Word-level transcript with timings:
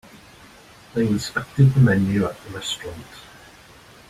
They 0.95 1.05
inspected 1.05 1.75
the 1.75 1.79
menu 1.79 2.25
at 2.25 2.35
the 2.41 2.49
restaurant. 2.57 3.05